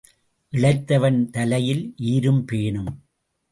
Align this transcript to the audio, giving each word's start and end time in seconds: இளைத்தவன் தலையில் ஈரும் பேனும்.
இளைத்தவன் 0.53 1.29
தலையில் 1.29 1.93
ஈரும் 1.97 2.43
பேனும். 2.45 2.91